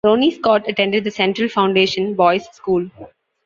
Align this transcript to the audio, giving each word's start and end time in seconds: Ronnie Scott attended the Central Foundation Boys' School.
Ronnie 0.03 0.31
Scott 0.31 0.67
attended 0.67 1.03
the 1.03 1.11
Central 1.11 1.47
Foundation 1.47 2.15
Boys' 2.15 2.47
School. 2.55 2.89